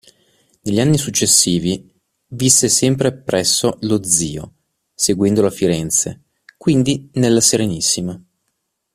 Negli 0.63 0.79
anni 0.79 0.97
successivi 0.97 1.87
visse 2.29 2.69
sempre 2.69 3.09
appresso 3.09 3.77
lo 3.81 4.03
zio, 4.03 4.53
seguendolo 4.95 5.45
a 5.45 5.51
Firenze, 5.51 6.21
quindi 6.57 7.11
nella 7.13 7.39
Serenissima. 7.39 8.19